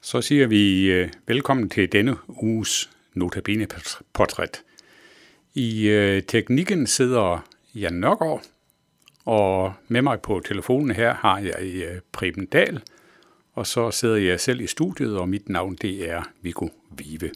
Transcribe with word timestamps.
Så 0.00 0.20
siger 0.20 0.46
vi 0.46 0.90
øh, 0.90 1.08
velkommen 1.26 1.70
til 1.70 1.92
denne 1.92 2.16
uges 2.28 2.90
Notabene-portræt. 3.14 4.62
I 5.54 5.88
øh, 5.88 6.22
teknikken 6.22 6.86
sidder 6.86 7.48
Jan 7.74 7.94
Nørgaard, 7.94 8.42
og 9.24 9.72
med 9.88 10.02
mig 10.02 10.20
på 10.20 10.40
telefonen 10.44 10.90
her 10.90 11.14
har 11.14 11.38
jeg 11.38 11.62
øh, 11.62 12.00
Preben 12.12 12.46
Dahl, 12.46 12.82
og 13.54 13.66
så 13.66 13.90
sidder 13.90 14.16
jeg 14.16 14.40
selv 14.40 14.60
i 14.60 14.66
studiet, 14.66 15.18
og 15.18 15.28
mit 15.28 15.48
navn 15.48 15.74
det 15.74 16.10
er 16.10 16.22
Viggo 16.42 16.68
Vive. 16.98 17.30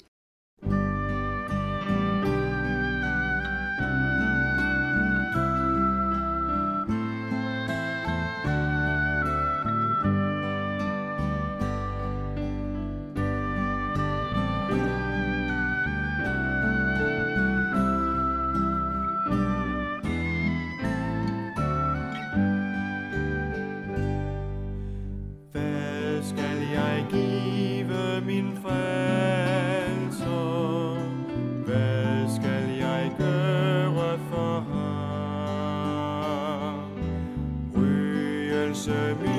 se 38.74 39.14
mi 39.20 39.31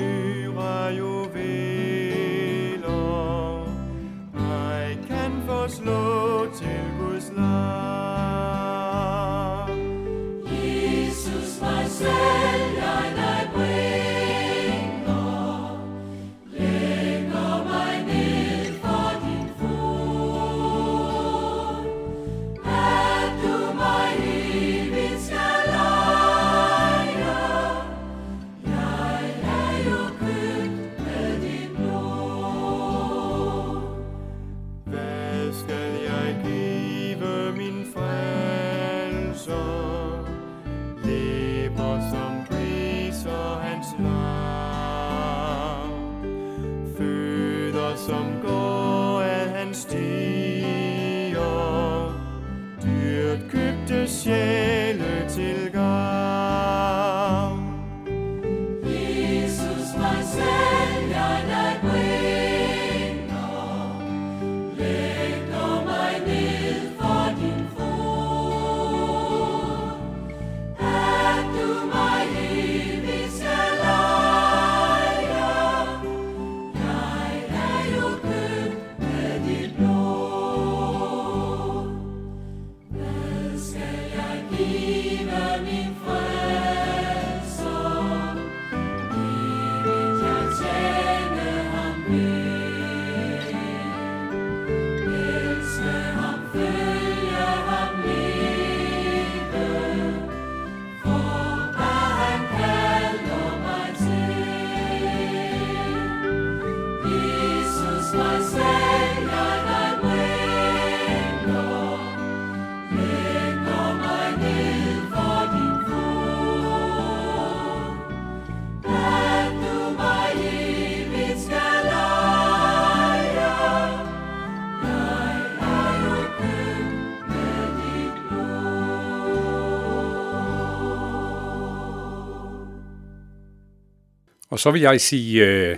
Og 134.54 134.60
så 134.60 134.70
vil 134.70 134.80
jeg 134.80 135.00
sige 135.00 135.46
øh, 135.46 135.76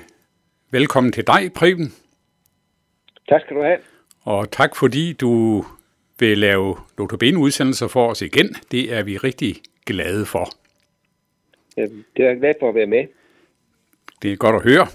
velkommen 0.70 1.12
til 1.12 1.26
dig, 1.26 1.52
Preben, 1.54 1.94
Tak 3.28 3.40
skal 3.40 3.56
du 3.56 3.62
have. 3.62 3.78
og 4.24 4.50
tak 4.50 4.76
fordi 4.76 5.12
du 5.12 5.64
vil 6.18 6.38
lave 6.38 6.76
Notabene-udsendelser 6.98 7.86
for 7.88 8.10
os 8.10 8.22
igen. 8.22 8.54
Det 8.70 8.92
er 8.92 9.02
vi 9.02 9.16
rigtig 9.16 9.56
glade 9.86 10.26
for. 10.26 10.48
Øhm, 11.78 12.04
Det 12.16 12.24
er 12.24 12.28
jeg 12.28 12.38
glad 12.38 12.54
for 12.60 12.68
at 12.68 12.74
være 12.74 12.86
med. 12.86 13.04
Det 14.22 14.32
er 14.32 14.36
godt 14.36 14.56
at 14.56 14.62
høre. 14.62 14.86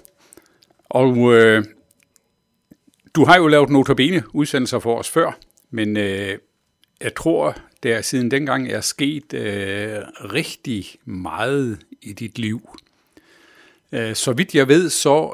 Og 0.90 1.34
øh, 1.34 1.64
du 3.16 3.26
har 3.26 3.38
jo 3.38 3.48
lavet 3.48 3.70
Notabene 3.70 4.24
udsendelser 4.34 4.80
for 4.80 4.98
os 5.00 5.10
før, 5.10 5.38
men 5.70 5.98
øh, 5.98 6.38
jeg 7.02 7.16
tror, 7.16 7.56
der 7.84 8.02
siden 8.02 8.32
dengang 8.32 8.68
er 8.72 8.82
sket 8.82 9.34
øh, 9.34 9.98
rigtig 10.34 10.86
meget 11.06 11.80
i 12.02 12.14
dit 12.14 12.40
liv. 12.40 12.70
Øh, 13.92 14.16
så 14.16 14.34
vidt 14.34 14.56
jeg 14.56 14.68
ved, 14.68 14.90
så 14.90 15.34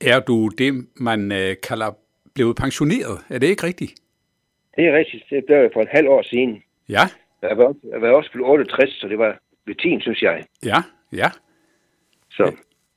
er 0.00 0.20
du 0.20 0.48
det, 0.48 0.86
man 0.96 1.32
øh, 1.32 1.56
kalder 1.68 1.90
blevet 2.34 2.56
pensioneret. 2.56 3.18
Er 3.28 3.38
det 3.38 3.46
ikke 3.46 3.62
rigtigt? 3.66 3.92
Det 4.76 4.84
er 4.86 4.92
rigtigt. 4.96 5.24
Det 5.30 5.44
blev 5.46 5.56
jeg 5.56 5.70
for 5.72 5.80
et 5.82 5.88
halvt 5.90 6.08
år 6.08 6.22
siden. 6.22 6.62
Ja, 6.88 7.08
Jeg 7.42 7.58
var, 7.58 7.64
også- 7.64 7.80
jeg 7.92 8.00
var 8.02 8.08
også 8.08 8.30
blevet 8.32 8.50
68, 8.50 8.90
så 9.00 9.08
det 9.08 9.18
var 9.18 9.38
ved 9.66 9.74
10, 9.74 10.00
synes 10.00 10.22
jeg. 10.22 10.44
ja, 10.64 10.82
ja. 11.12 11.30
Så 12.30 12.52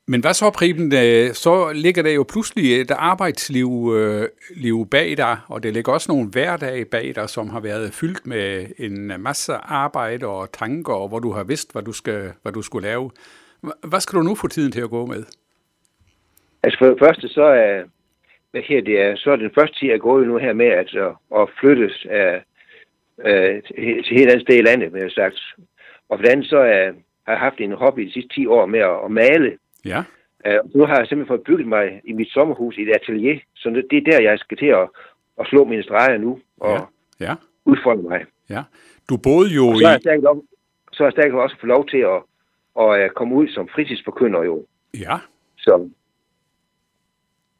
Men 0.08 0.22
hvad 0.22 0.34
så, 0.34 0.50
Preben? 0.50 0.94
Øh, 0.96 1.34
Så 1.34 1.72
ligger 1.74 2.04
der 2.04 2.12
jo 2.12 2.26
pludselig 2.30 2.82
et 2.82 2.92
arbejdsliv 2.92 3.92
øh, 3.96 4.28
liv 4.56 4.88
bag 4.92 5.18
dig, 5.18 5.38
og 5.48 5.64
det 5.64 5.74
ligger 5.74 5.92
også 5.94 6.12
nogle 6.12 6.30
hverdage 6.30 6.86
bag 6.86 7.16
dig, 7.16 7.30
som 7.30 7.50
har 7.50 7.60
været 7.60 7.94
fyldt 7.94 8.26
med 8.28 8.66
en 8.78 9.22
masse 9.22 9.54
arbejde 9.54 10.28
og 10.28 10.52
tanker, 10.52 10.94
og 10.94 11.08
hvor 11.08 11.20
du 11.20 11.32
har 11.32 11.44
vidst, 11.44 11.72
hvad 11.72 11.82
du, 11.82 11.92
skal, 11.92 12.32
hvad 12.42 12.52
du 12.52 12.62
skulle 12.62 12.88
lave. 12.88 13.12
Hva- 13.66 13.88
Hvad 13.88 14.00
skal 14.00 14.18
du 14.20 14.24
nu 14.24 14.36
få 14.36 14.48
tiden 14.48 14.72
til 14.72 14.82
at 14.82 14.90
gå 14.90 15.06
med? 15.06 15.24
Altså 16.64 16.78
for 16.80 16.86
det 16.86 17.00
første, 17.00 17.28
så 17.28 17.44
er, 17.44 17.84
hvad 18.52 18.62
her 18.62 18.82
det 18.82 19.02
er, 19.02 19.16
så 19.16 19.32
er 19.32 19.36
den 19.36 19.52
første 19.56 19.80
tid, 19.80 19.90
jeg 19.90 20.00
går 20.00 20.20
nu 20.20 20.38
her 20.38 20.54
med 20.54 20.66
at, 20.66 20.96
at, 21.36 21.50
flyttes 21.60 22.06
af, 22.10 22.44
af, 23.18 23.62
til 24.06 24.18
helt 24.18 24.30
andet 24.32 24.42
sted 24.42 24.56
i 24.56 24.62
landet, 24.62 24.94
vil 24.94 25.02
jeg 25.02 25.12
sagt. 25.12 25.40
Og 26.10 26.18
for 26.18 26.24
det 26.24 26.32
andet, 26.32 26.48
så 26.50 26.58
er, 26.58 26.92
har 27.26 27.34
jeg 27.34 27.40
haft 27.40 27.60
en 27.60 27.72
hobby 27.72 28.02
de 28.02 28.12
sidste 28.14 28.36
10 28.36 28.46
år 28.46 28.66
med 28.66 28.80
at, 28.80 28.98
at 29.06 29.12
male. 29.12 29.58
Ja, 29.86 30.04
Uh, 30.48 30.76
nu 30.76 30.86
har 30.86 30.98
jeg 30.98 31.08
simpelthen 31.08 31.34
fået 31.34 31.44
bygget 31.44 31.68
mig 31.68 32.02
i 32.04 32.14
mit 32.14 32.30
sommerhus 32.30 32.78
i 32.78 32.82
et 32.82 32.96
atelier, 32.96 33.40
så 33.56 33.70
det, 33.70 33.86
det 33.92 33.98
er 33.98 34.12
der, 34.12 34.22
jeg 34.22 34.40
skal 34.40 34.58
til 34.58 34.66
at, 34.66 34.90
at 35.40 35.48
slå 35.48 35.64
mine 35.64 35.84
streger 35.84 36.18
nu 36.18 36.40
og 36.60 36.78
ja, 37.20 37.26
ja, 37.26 37.36
udfolde 37.66 38.02
mig. 38.02 38.26
ja. 38.50 38.64
Du 39.10 39.18
boede 39.18 39.50
jo 39.50 39.68
Og 39.68 39.78
så 39.78 39.86
er 39.86 39.90
i... 39.90 39.92
jeg 39.92 40.02
stadig, 40.02 40.22
lov, 40.22 40.44
så 40.94 41.04
er 41.04 41.08
jeg 41.08 41.12
stadig 41.12 41.34
også 41.34 41.56
få 41.60 41.66
lov 41.66 41.88
til 41.88 41.98
at, 41.98 42.22
at, 42.80 43.02
at 43.02 43.16
komme 43.16 43.36
ud 43.36 43.48
som 43.48 43.68
fritidsforkynder 43.68 44.44
jo. 44.44 44.66
Ja, 44.94 45.18
Så, 45.58 45.90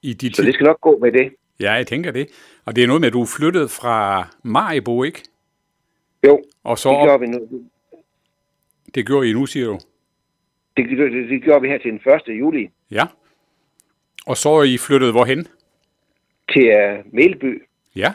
i 0.02 0.14
dit... 0.14 0.36
så 0.36 0.44
det 0.44 0.54
skal 0.54 0.64
nok 0.66 0.82
gå 0.82 0.98
med 1.02 1.12
det. 1.12 1.34
Ja, 1.60 1.72
jeg 1.72 1.88
tænker 1.88 2.12
det. 2.12 2.28
Og 2.66 2.76
det 2.76 2.84
er 2.84 2.88
noget 2.88 3.02
med, 3.02 3.08
at 3.08 3.14
du 3.14 3.22
er 3.22 3.26
flyttet 3.38 3.72
fra 3.72 4.28
Maribo, 4.44 5.04
ikke? 5.04 5.24
Jo, 6.26 6.42
Og 6.64 6.78
så 6.78 6.90
det 6.90 6.98
gjorde 7.04 7.20
vi 7.20 7.28
nu. 7.28 7.64
det 8.96 9.06
gjorde 9.08 9.30
I 9.30 9.34
nu, 9.34 9.46
siger 9.46 9.68
du? 9.68 9.80
Det, 10.78 10.90
det, 10.90 10.98
det, 11.12 11.30
det 11.30 11.44
gjorde 11.44 11.62
vi 11.62 11.68
her 11.68 11.78
til 11.78 11.92
den 11.92 12.02
1. 12.30 12.40
juli. 12.40 12.70
Ja. 12.92 13.06
Og 14.26 14.38
så 14.38 14.50
er 14.50 14.64
I 14.64 14.78
flyttet 14.78 15.12
hvorhen? 15.12 15.48
til 16.54 16.68
uh, 16.74 17.14
Melby, 17.14 17.64
Ja, 17.96 18.14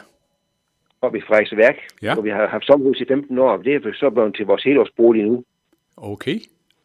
oppe 1.01 1.17
i 1.17 1.21
Frederiksværk, 1.27 1.75
Ja. 2.01 2.13
hvor 2.13 2.23
vi 2.23 2.29
har 2.29 2.47
haft 2.47 2.65
sommerhus 2.65 2.99
i 3.01 3.05
15 3.07 3.37
år. 3.39 3.57
Det 3.57 3.75
er 3.75 3.93
så 3.93 4.09
blevet 4.09 4.35
til 4.35 4.45
vores 4.45 4.63
helårsbolig 4.63 5.23
nu. 5.23 5.43
okay. 5.97 6.39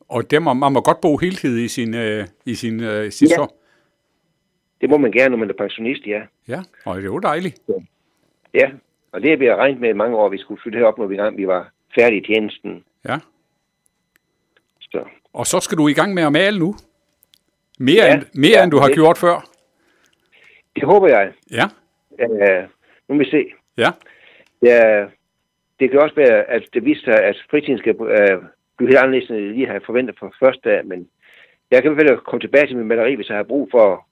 Og 0.08 0.30
der 0.30 0.38
må, 0.40 0.52
man 0.52 0.72
må 0.72 0.80
godt 0.80 1.00
bo 1.00 1.16
heltid 1.16 1.58
i 1.58 1.68
sin, 1.68 1.94
øh, 1.94 2.26
i 2.46 2.54
sin, 2.54 2.80
øh, 2.82 3.10
sit 3.12 3.30
Ja. 3.30 3.34
så. 3.34 3.54
Det 4.80 4.90
må 4.90 4.96
man 4.96 5.12
gerne, 5.12 5.28
når 5.30 5.36
man 5.36 5.48
er 5.50 5.54
pensionist, 5.54 6.06
ja. 6.06 6.22
Ja, 6.48 6.60
og 6.84 6.96
det 6.96 7.02
er 7.02 7.06
jo 7.06 7.18
dejligt. 7.18 7.60
Ja, 8.54 8.70
og 9.12 9.22
det 9.22 9.30
har 9.30 9.36
vi 9.36 9.54
regnet 9.54 9.80
med 9.80 9.88
i 9.88 9.92
mange 9.92 10.16
år, 10.16 10.28
vi 10.28 10.38
skulle 10.38 10.60
flytte 10.62 10.78
herop, 10.78 10.98
når 10.98 11.06
vi, 11.06 11.16
gang, 11.16 11.36
vi 11.36 11.46
var 11.46 11.70
færdige 11.94 12.20
i 12.20 12.24
tjenesten. 12.26 12.84
Ja. 13.08 13.16
Så 14.80 15.04
Og 15.32 15.46
så 15.46 15.60
skal 15.60 15.78
du 15.78 15.88
i 15.88 15.92
gang 15.92 16.14
med 16.14 16.22
at 16.22 16.32
male 16.32 16.58
nu. 16.58 16.74
Mere, 17.78 18.04
Ja, 18.04 18.14
end, 18.14 18.22
mere 18.34 18.50
ja, 18.58 18.62
end 18.62 18.70
du 18.70 18.78
har 18.78 18.86
det- 18.86 18.94
gjort 18.94 19.18
før. 19.18 19.48
det 20.76 20.82
håber 20.84 21.08
jeg. 21.08 21.32
Ja, 21.50 21.64
Uh, 22.22 22.62
nu 23.08 23.14
må 23.14 23.18
vi 23.18 23.30
se. 23.30 23.52
ja, 23.78 23.90
Ja, 24.62 25.06
det 25.80 25.90
kan 25.90 26.00
også 26.00 26.14
være, 26.14 26.42
at 26.50 26.62
det 26.74 26.84
viser 26.84 27.04
sig, 27.04 27.24
at 27.24 27.36
fritiden 27.50 27.78
skal 27.78 27.94
uh, 28.00 28.06
blive 28.76 28.88
helt 28.88 28.98
anderledes, 28.98 29.30
end 29.30 29.38
jeg 29.38 29.54
lige 29.54 29.66
har 29.66 29.80
forventet 29.86 30.18
fra 30.18 30.30
første 30.38 30.68
dag, 30.70 30.86
men 30.86 31.08
jeg 31.70 31.82
kan 31.82 31.92
i 31.92 31.94
hvert 31.94 32.08
fald 32.08 32.18
komme 32.18 32.40
tilbage 32.40 32.66
til 32.66 32.76
min 32.76 32.86
maleri, 32.88 33.14
hvis 33.14 33.28
jeg 33.28 33.36
har 33.36 33.42
brug 33.42 33.68
for 33.70 34.06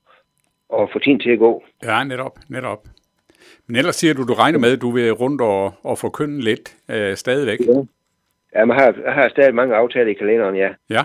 at 0.75 0.89
få 0.93 0.99
tiden 0.99 1.21
til 1.21 1.31
at 1.31 1.39
gå. 1.39 1.65
ja, 1.85 2.05
netop, 2.05 2.39
netop. 2.49 2.85
Men 3.67 3.77
ellers 3.77 3.97
siger 3.97 4.15
du, 4.15 4.25
du 4.25 4.35
regner 4.35 4.59
med, 4.59 4.73
at 4.73 4.81
du 4.81 4.91
vil 4.91 5.13
rundt 5.13 5.41
og, 5.41 5.75
og 5.83 5.99
forkynde 5.99 6.41
lidt 6.41 6.77
øh, 6.91 7.17
stadigvæk. 7.17 7.59
Ja. 7.61 7.83
Ja, 8.55 8.65
man 8.65 8.79
har, 8.79 8.95
jeg 9.05 9.13
har 9.13 9.29
stadig 9.29 9.55
mange 9.55 9.75
aftaler 9.75 10.11
i 10.11 10.15
kalenderen, 10.15 10.57
ja. 10.57 10.71
Ja, 10.91 11.03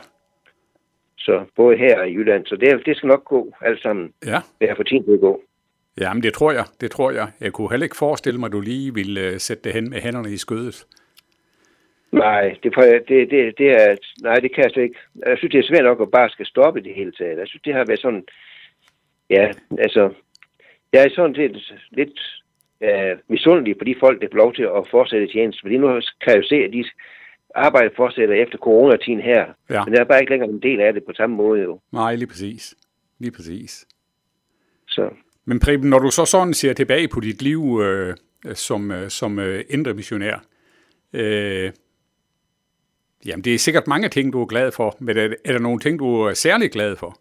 Så 1.18 1.46
både 1.56 1.78
her 1.78 2.00
og 2.00 2.10
i 2.10 2.14
Jylland. 2.14 2.46
Så 2.46 2.56
det, 2.56 2.86
det 2.86 2.98
skal 2.98 3.08
nok 3.08 3.26
gå 3.26 3.54
alt 3.62 3.82
sammen, 3.82 4.14
ja. 4.26 4.42
ved 4.60 4.68
at 4.68 4.78
få 4.78 4.84
tiden 4.84 5.04
til 5.04 5.12
at 5.12 5.20
gå. 5.20 5.42
Ja, 6.02 6.14
men 6.14 6.24
det 6.24 6.34
tror 6.34 6.52
jeg, 6.52 6.66
det 6.82 6.92
tror 6.92 7.12
jeg. 7.12 7.28
Jeg 7.42 7.54
kunne 7.54 7.70
heller 7.70 7.84
ikke 7.84 7.98
forestille 7.98 8.40
mig, 8.40 8.48
at 8.48 8.52
du 8.52 8.62
lige 8.62 8.94
ville 8.94 9.22
øh, 9.22 9.40
sætte 9.40 9.64
det 9.64 9.74
hen 9.74 9.90
med 9.90 10.02
hænderne 10.02 10.32
i 10.32 10.38
skødet. 10.38 10.86
Nej, 12.12 12.58
det, 12.64 12.76
det, 13.08 13.32
det, 13.32 13.58
det 13.58 13.70
er, 13.72 13.96
nej, 14.22 14.36
det 14.36 14.56
kan 14.56 14.64
jeg 14.64 14.72
slet 14.72 14.84
ikke. 14.84 15.00
Jeg 15.26 15.38
synes, 15.38 15.52
det 15.52 15.60
er 15.60 15.68
svært 15.68 15.84
nok 15.84 16.02
at 16.02 16.12
bare 16.12 16.30
skal 16.30 16.46
stoppe 16.46 16.82
det 16.82 16.94
hele 16.96 17.12
taget. 17.12 17.40
Jeg 17.40 17.48
synes, 17.48 17.62
det 17.62 17.74
har 17.74 17.86
været 17.86 18.00
sådan, 18.00 18.24
ja, 19.30 19.52
altså, 19.78 20.14
jeg 20.94 21.04
er 21.06 21.10
sådan 21.16 21.36
set 21.36 21.74
lidt 21.92 22.20
øh, 22.82 23.18
misundelig 23.30 23.78
på 23.78 23.84
de 23.84 23.96
folk, 24.00 24.22
der 24.22 24.28
får 24.32 24.38
lov 24.38 24.54
til 24.54 24.64
at 24.64 24.88
fortsætte 24.92 25.28
tjeneste. 25.28 25.62
Fordi 25.62 25.78
nu 25.78 25.88
kan 26.22 26.34
jeg 26.34 26.38
jo 26.38 26.48
se, 26.48 26.56
at 26.56 26.74
de 26.74 26.84
arbejde 27.56 27.90
fortsætter 27.96 28.36
efter 28.36 28.58
coronatiden 28.58 29.22
her. 29.22 29.46
Ja. 29.70 29.86
Men 29.86 29.94
jeg 29.94 30.02
er 30.02 30.06
bare 30.06 30.20
ikke 30.20 30.32
længere 30.32 30.50
en 30.50 30.62
del 30.62 30.80
af 30.82 30.94
det 30.94 31.04
på 31.04 31.14
samme 31.16 31.36
måde 31.36 31.62
jo. 31.62 31.80
Nej, 31.92 32.16
lige 32.16 32.28
præcis. 32.28 32.76
Lige 33.20 33.32
præcis. 33.32 33.86
Så 34.88 35.10
Men 35.46 35.60
Preben, 35.60 35.90
når 35.90 36.00
du 36.00 36.12
så 36.12 36.26
sådan 36.26 36.54
ser 36.54 36.74
tilbage 36.74 37.08
på 37.08 37.20
dit 37.20 37.42
liv 37.42 37.80
øh, 37.84 38.16
som, 38.54 38.92
øh, 38.92 39.10
som 39.10 39.40
øh, 39.40 39.64
indre 39.70 39.94
missionær, 39.94 40.46
øh, 41.14 41.72
jamen 43.26 43.44
det 43.44 43.54
er 43.54 43.58
sikkert 43.58 43.88
mange 43.88 44.10
ting, 44.10 44.34
du 44.34 44.42
er 44.42 44.46
glad 44.46 44.72
for, 44.72 44.98
men 45.00 45.18
er, 45.18 45.34
er 45.46 45.52
der 45.52 45.60
nogle 45.60 45.80
ting, 45.80 46.00
du 46.00 46.22
er 46.22 46.34
særlig 46.34 46.72
glad 46.72 46.96
for? 46.96 47.20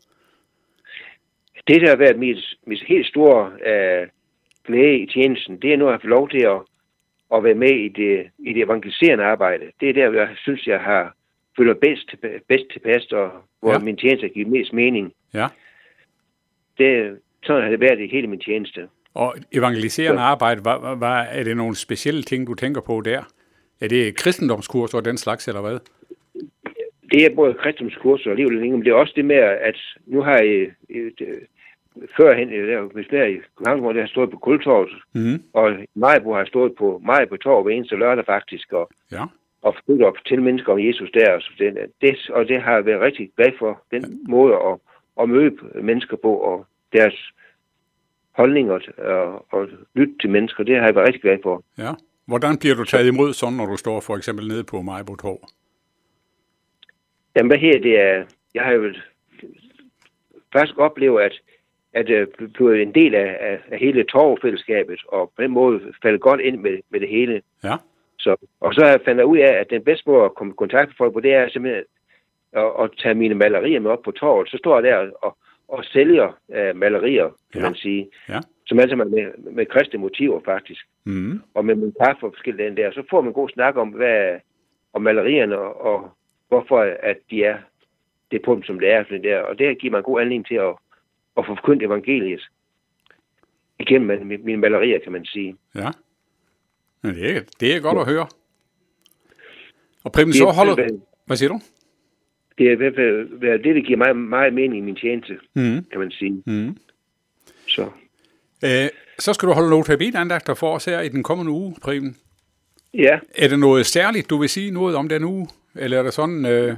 Det, 1.68 1.80
der 1.80 1.88
har 1.88 1.96
været 1.96 2.18
mit, 2.18 2.38
mit 2.66 2.82
helt 2.88 3.06
store 3.06 3.52
øh, 3.66 4.08
glæde 4.66 4.96
i 4.98 5.06
tjenesten, 5.06 5.56
det 5.62 5.72
er 5.72 5.76
nu 5.76 5.88
at 5.88 6.00
få 6.00 6.06
lov 6.06 6.28
til 6.28 6.42
at, 6.42 6.60
at 7.34 7.44
være 7.44 7.54
med 7.54 7.70
i 7.70 7.88
det, 7.88 8.26
i 8.38 8.52
det 8.52 8.62
evangeliserende 8.62 9.24
arbejde. 9.24 9.64
Det 9.80 9.88
er 9.88 9.92
der, 9.92 10.12
jeg 10.12 10.28
synes, 10.36 10.66
jeg 10.66 10.80
har 10.80 11.14
føler 11.56 11.74
bedst, 11.74 12.08
til- 12.08 12.40
bedst 12.48 12.64
tilpas, 12.72 13.04
og 13.12 13.30
hvor 13.60 13.70
Ja. 13.70 13.78
ja. 13.78 13.84
min 13.84 13.96
tjeneste 13.96 14.28
giver 14.28 14.48
mest 14.48 14.72
mening. 14.72 15.12
Ja. 15.34 15.46
Det, 16.78 17.18
sådan 17.44 17.62
har 17.62 17.70
det 17.70 17.80
været 17.80 18.00
i 18.00 18.06
hele 18.06 18.26
min 18.26 18.40
tjeneste. 18.40 18.88
Og 19.14 19.34
evangeliserende 19.52 20.22
arbejde, 20.22 20.60
hvad, 20.60 20.80
hvad, 20.80 20.96
hvad, 20.96 21.24
er 21.30 21.44
det 21.44 21.56
nogle 21.56 21.76
specielle 21.76 22.22
ting, 22.22 22.46
du 22.46 22.54
tænker 22.54 22.80
på 22.80 23.00
der? 23.00 23.22
Er 23.80 23.88
det 23.88 24.16
kristendomskurser 24.16 24.98
og 24.98 25.04
den 25.04 25.16
slags, 25.18 25.48
eller 25.48 25.60
hvad? 25.60 25.78
Det 27.12 27.24
er 27.26 27.34
både 27.34 27.54
kristendomskurser 27.54 28.30
og 28.30 28.36
livet 28.36 28.52
men 28.72 28.80
det 28.84 28.90
er 28.90 28.94
også 28.94 29.12
det 29.16 29.24
med, 29.24 29.36
at 29.36 29.76
nu 30.06 30.22
har 30.22 30.38
jeg 30.38 30.70
et, 30.88 31.18
førhen, 32.16 32.48
der 32.50 32.80
hvis 32.82 33.06
der 33.10 33.24
i 33.24 33.40
København, 33.56 33.80
hvor 33.80 33.92
jeg 33.92 34.02
har 34.02 34.08
stået 34.08 34.30
på 34.30 34.36
Kultorvet, 34.38 34.90
Mm. 35.14 35.42
og 35.52 35.72
Majbo 35.94 36.34
har 36.34 36.44
stået 36.44 36.72
på 36.74 37.00
Majbo 37.04 37.36
Torv 37.36 37.62
hver 37.62 37.72
eneste 37.72 37.96
lørdag 37.96 38.24
faktisk, 38.26 38.72
og 38.72 38.90
Ja. 39.12 39.24
og 39.62 39.74
forsøgt 39.74 40.02
at 40.06 40.12
fortælle 40.16 40.44
mennesker 40.44 40.72
om 40.72 40.78
Jesus 40.88 41.10
der. 41.14 41.40
Så 41.40 41.50
det, 41.58 41.76
det, 42.00 42.30
og 42.30 42.48
det 42.48 42.62
har 42.62 42.74
jeg 42.74 42.86
været 42.86 43.00
rigtig 43.00 43.30
glad 43.36 43.52
for, 43.58 43.82
den 43.90 44.20
måde 44.28 44.54
at, 44.54 44.78
at 45.20 45.28
møde 45.28 45.50
mennesker 45.82 46.16
på, 46.16 46.32
og 46.34 46.66
deres 46.92 47.14
holdninger 48.32 48.78
og, 48.98 49.46
og 49.52 49.68
lytte 49.94 50.14
til 50.20 50.30
mennesker, 50.30 50.64
det 50.64 50.76
har 50.76 50.84
jeg 50.86 50.94
været 50.94 51.06
rigtig 51.06 51.22
glad 51.22 51.38
for. 51.42 51.62
ja. 51.78 51.90
Hvordan 52.26 52.58
bliver 52.58 52.74
du 52.74 52.84
taget 52.84 53.06
imod 53.06 53.32
sådan, 53.32 53.54
når 53.56 53.66
du 53.66 53.76
står 53.76 54.00
for 54.00 54.16
eksempel 54.16 54.48
nede 54.48 54.64
på 54.64 54.82
Majbo 54.82 55.14
Torv? 55.16 55.40
Jamen, 57.36 57.50
hvad 57.50 57.58
her, 57.58 57.80
det 57.80 58.00
er, 58.00 58.24
jeg 58.54 58.62
har 58.62 58.72
jo 58.72 58.94
faktisk 60.52 60.78
oplevet, 60.78 61.22
at, 61.22 61.40
at 61.92 62.08
jeg 62.08 62.26
blev 62.54 62.70
en 62.70 62.94
del 62.94 63.14
af, 63.14 63.36
af, 63.40 63.58
af 63.70 63.78
hele 63.78 64.04
torvfællesskabet, 64.04 65.00
og 65.08 65.32
på 65.36 65.42
den 65.42 65.50
måde 65.50 65.92
faldt 66.02 66.20
godt 66.20 66.40
ind 66.40 66.56
med, 66.60 66.78
med 66.90 67.00
det 67.00 67.08
hele. 67.08 67.42
Ja. 67.64 67.74
Så, 68.18 68.36
og 68.60 68.74
så 68.74 68.80
har 68.84 68.90
jeg 68.90 69.00
fandt 69.04 69.22
ud 69.22 69.38
af, 69.38 69.52
at 69.52 69.70
den 69.70 69.84
bedste 69.84 70.10
måde 70.10 70.24
at 70.24 70.34
komme 70.34 70.50
i 70.52 70.56
kontakt 70.58 70.88
med 70.88 70.94
folk 70.98 71.12
på, 71.12 71.20
det 71.20 71.34
er 71.34 71.48
simpelthen 71.48 71.84
at, 72.52 72.70
at 72.80 72.90
tage 73.02 73.14
mine 73.14 73.34
malerier 73.34 73.80
med 73.80 73.90
op 73.90 74.02
på 74.02 74.10
torvet. 74.10 74.48
Så 74.48 74.56
står 74.56 74.80
jeg 74.80 74.82
der 74.82 75.10
og, 75.22 75.36
og 75.68 75.84
sælger 75.84 76.28
uh, 76.48 76.76
malerier, 76.76 77.28
kan 77.52 77.60
Ja. 77.60 77.66
man 77.66 77.74
sige, 77.74 78.08
Ja. 78.28 78.40
som 78.66 78.78
alle 78.78 78.90
sammen 78.90 79.18
er 79.18 79.22
med, 79.38 79.52
med 79.52 79.66
kristne 79.66 79.98
motiver 79.98 80.40
faktisk. 80.44 80.86
Mm. 81.04 81.40
Og 81.54 81.64
med 81.64 81.74
min 81.74 81.94
kaffe 82.04 82.26
og 82.26 82.32
forskellige 82.32 82.76
der, 82.76 82.90
så 82.92 83.02
får 83.10 83.20
man 83.20 83.28
en 83.28 83.34
god 83.34 83.48
snak 83.48 83.76
om, 83.76 83.88
hvad, 83.88 84.38
om 84.92 85.02
malerierne 85.02 85.58
og 85.58 86.10
hvorfor 86.52 86.78
at 87.10 87.16
de 87.30 87.44
er 87.44 87.58
det 88.30 88.40
punkt, 88.44 88.66
som 88.66 88.78
det 88.78 88.88
er. 88.90 89.04
Sådan 89.04 89.24
der. 89.24 89.38
Og 89.40 89.58
det 89.58 89.78
giver 89.80 89.90
mig 89.90 89.98
en 89.98 90.04
god 90.04 90.20
anledning 90.20 90.46
til 90.46 90.54
at, 90.54 90.74
at 91.36 91.46
få 91.46 91.54
forkyndt 91.56 91.82
evangeliet 91.82 92.42
igennem 93.78 94.26
mine, 94.44 94.56
malerier, 94.56 94.98
kan 95.02 95.12
man 95.12 95.24
sige. 95.24 95.56
Ja. 95.74 95.88
ja 97.04 97.08
det, 97.08 97.36
er, 97.36 97.40
det 97.60 97.76
er 97.76 97.80
godt 97.80 97.98
at 97.98 98.06
høre. 98.06 98.26
Og 100.04 100.12
Preben, 100.12 100.28
Det 100.32 100.36
så 100.38 100.46
er- 100.48 100.52
holder... 100.52 100.88
Hvad 101.26 101.36
siger 101.36 101.48
du? 101.48 101.60
Det 102.58 102.66
er 102.68 102.72
i 102.72 102.74
hvert 102.74 102.94
fald 102.94 103.40
det, 103.64 103.74
der 103.76 103.80
giver 103.82 103.98
mig 103.98 104.16
meget 104.16 104.54
mening 104.54 104.76
i 104.78 104.80
min 104.80 104.96
tjeneste, 104.96 105.38
Mm. 105.54 105.84
kan 105.90 106.00
man 106.00 106.10
sige. 106.10 106.42
Mm. 106.46 106.76
Så 107.68 107.90
Øh, 108.64 108.88
så 109.18 109.32
skal 109.32 109.48
du 109.48 109.52
holde 109.52 109.70
notabene-andagter 109.70 110.54
for 110.54 110.74
os 110.74 110.84
her 110.84 111.00
i 111.00 111.08
den 111.08 111.22
kommende 111.22 111.52
uge, 111.52 111.74
Preben. 111.82 112.16
ja, 112.94 113.18
Er 113.38 113.48
det 113.48 113.58
noget 113.58 113.86
særligt, 113.86 114.30
du 114.30 114.36
vil 114.36 114.48
sige 114.48 114.70
noget 114.70 114.96
om 114.96 115.08
den 115.08 115.24
uge? 115.24 115.48
Eller 115.74 115.98
er 115.98 116.02
det 116.02 116.14
sådan... 116.14 116.46
Øh... 116.46 116.76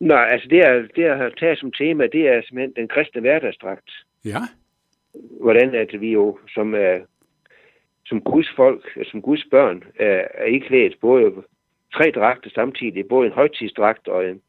Nej, 0.00 0.28
altså 0.30 0.48
det, 0.48 0.58
er, 0.58 0.72
det 0.72 1.02
jeg 1.02 1.16
har 1.16 1.30
taget 1.38 1.58
som 1.58 1.72
tema, 1.72 2.06
det 2.06 2.28
er 2.28 2.42
simpelthen 2.42 2.74
den 2.76 2.88
kristne 2.88 3.20
hverdagsdragt. 3.20 3.90
Ja, 4.24 4.40
Hvordan 5.40 5.74
at 5.74 6.00
vi 6.00 6.12
jo 6.12 6.38
som, 6.54 6.74
uh, 6.74 7.00
som 8.06 8.20
Guds 8.20 8.48
folk, 8.56 8.84
øh, 8.96 9.06
som 9.10 9.22
Guds 9.22 9.44
børn, 9.50 9.76
uh, 9.76 9.82
er 10.34 10.44
iklædt 10.44 11.00
både 11.00 11.32
tre 11.94 12.12
dragter 12.14 12.50
samtidig, 12.54 13.08
både 13.08 13.26
en 13.26 13.32
højtidsdragt 13.32 14.08
og 14.08 14.28
en 14.28 14.40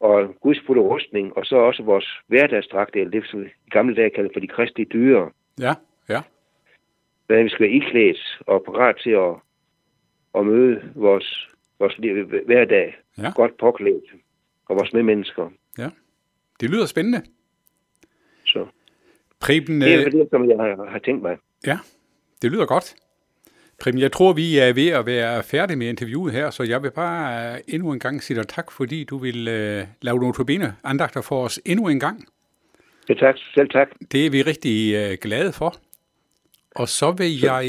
og 0.00 0.34
Guds 0.40 0.60
fulde 0.66 0.82
rustning, 0.82 1.36
og 1.36 1.46
så 1.46 1.56
også 1.56 1.82
vores 1.82 2.08
hverdagsdragt, 2.26 2.96
eller 2.96 3.10
det, 3.10 3.24
som 3.26 3.42
i 3.42 3.70
gamle 3.70 3.96
dage 3.96 4.10
kalder 4.10 4.30
for 4.32 4.40
de 4.40 4.46
kristne 4.46 4.84
dyre. 4.84 5.30
ja, 5.60 5.74
ja. 6.08 6.20
Hvordan 7.26 7.44
vi 7.44 7.50
skal 7.50 7.64
være 7.66 7.76
iklædt 7.76 8.40
og 8.46 8.64
parat 8.64 8.96
til 9.02 9.10
at, 9.10 9.34
at 10.34 10.46
møde 10.46 10.92
vores, 10.94 11.48
vores 11.78 11.98
liv 11.98 12.26
hver 12.46 12.64
dag. 12.64 12.96
Ja. 13.18 13.30
Godt 13.34 13.58
påklædt. 13.58 14.04
Og 14.68 14.76
vores 14.76 14.92
medmennesker. 14.92 15.50
Det 16.60 16.70
lyder 16.70 16.86
spændende. 16.86 17.22
Så 18.44 18.66
Preben, 19.40 19.80
det 19.80 19.94
er 19.94 20.06
øh, 20.06 20.12
det, 20.12 20.28
som 20.30 20.48
jeg 20.50 20.56
har, 20.56 20.90
har 20.90 20.98
tænkt 20.98 21.22
mig. 21.22 21.36
ja, 21.66 21.78
det 22.42 22.50
lyder 22.52 22.66
godt. 22.66 22.94
Preben, 23.80 24.00
jeg 24.00 24.12
tror, 24.12 24.32
vi 24.32 24.58
er 24.58 24.72
ved 24.72 24.88
at 24.88 25.06
være 25.06 25.42
færdige 25.42 25.76
med 25.76 25.88
interviewet 25.88 26.32
her, 26.32 26.50
så 26.50 26.62
jeg 26.62 26.82
vil 26.82 26.90
bare 26.90 27.54
øh, 27.54 27.60
endnu 27.68 27.92
en 27.92 27.98
gang 27.98 28.22
sige 28.22 28.36
dig 28.36 28.48
tak, 28.48 28.72
fordi 28.72 29.04
du 29.04 29.18
vil 29.18 29.48
øh, 29.48 29.84
lave 30.02 30.18
notabene 30.18 30.76
andagter 30.84 31.22
for 31.22 31.44
os 31.44 31.60
endnu 31.66 31.88
en 31.88 32.00
gang. 32.00 32.24
Ja, 33.08 33.14
tak. 33.14 33.36
Selv 33.54 33.68
tak. 33.68 33.88
Det 34.12 34.26
er 34.26 34.30
vi 34.30 34.42
rigtig 34.42 34.94
øh, 34.94 35.18
glade 35.20 35.52
for. 35.52 35.74
Og 36.74 36.88
så 36.88 37.12
vil 37.12 37.40
jeg 37.40 37.64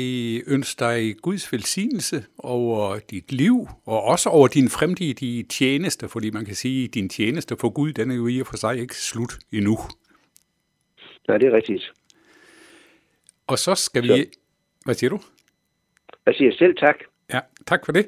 ønske 0.47 0.79
dig 0.79 1.15
Guds 1.21 1.53
velsignelse 1.53 2.25
over 2.37 2.99
dit 2.99 3.31
liv, 3.31 3.67
og 3.85 4.03
også 4.03 4.29
over 4.29 4.47
din 4.47 4.69
fremtidige 4.69 5.43
tjeneste, 5.43 6.09
fordi 6.09 6.29
man 6.29 6.45
kan 6.45 6.55
sige, 6.55 6.85
at 6.85 6.93
din 6.93 7.09
tjeneste 7.09 7.57
for 7.57 7.69
Gud, 7.69 7.93
den 7.93 8.11
er 8.11 8.15
jo 8.15 8.27
i 8.27 8.39
og 8.39 8.47
for 8.47 8.57
sig 8.57 8.77
ikke 8.79 8.95
slut 8.95 9.33
endnu. 9.51 9.77
Nej, 11.27 11.37
det 11.37 11.47
er 11.47 11.55
rigtigt. 11.55 11.93
Og 13.47 13.59
så 13.59 13.75
skal 13.75 14.03
vi... 14.03 14.07
Så. 14.07 14.25
Hvad 14.85 14.95
siger 14.95 15.09
du? 15.09 15.19
Jeg 16.25 16.35
siger 16.35 16.51
selv 16.57 16.75
tak. 16.77 16.95
Ja, 17.33 17.39
tak 17.67 17.85
for 17.85 17.91
det. 17.91 18.07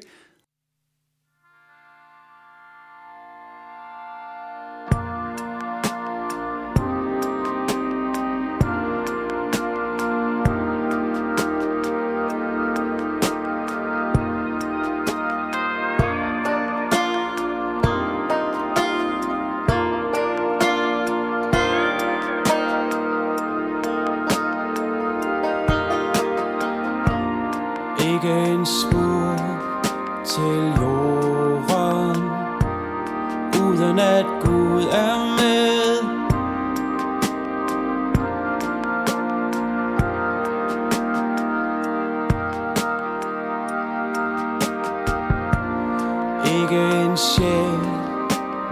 Lægge 46.70 47.04
en 47.04 47.16
sjæl 47.16 47.78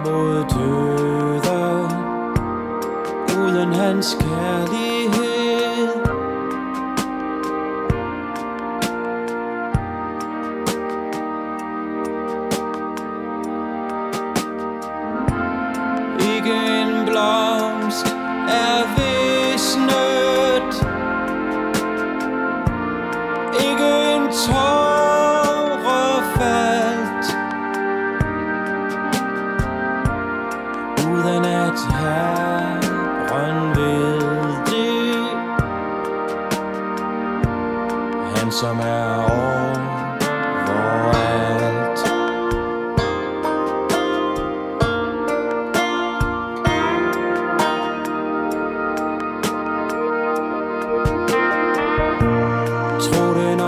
mod 0.05 0.45
døden. 0.49 1.91
Uden 3.39 3.73
hans 3.73 4.17
kærlighed 4.19 4.96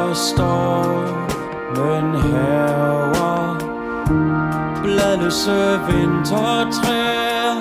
forstår 0.10 0.90
Men 1.76 2.22
haver 2.22 3.58
Bladløse 4.84 5.80
vintertræer. 5.88 7.56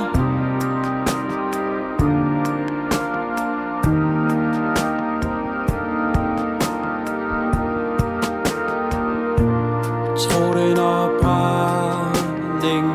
Tro 10.16 10.52
det 10.54 10.76
når 10.76 11.10
brænding 11.22 12.86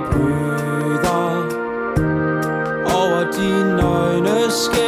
Over 2.95 3.31
de 3.31 3.75
nøgne 3.77 4.51
skæld 4.51 4.82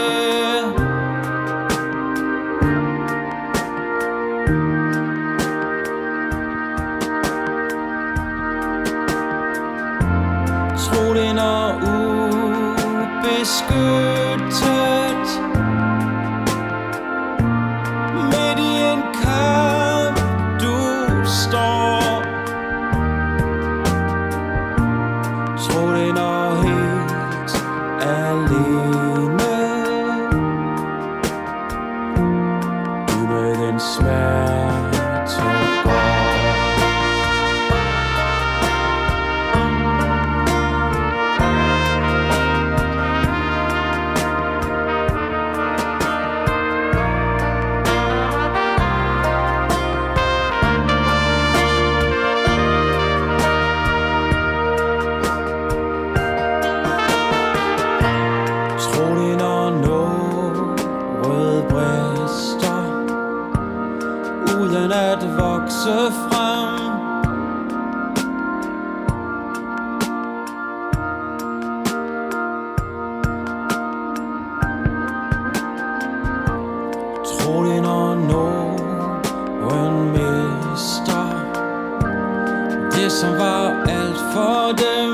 som 83.26 83.38
var 83.38 83.68
alt 83.88 84.20
for 84.34 84.74
the. 84.74 85.05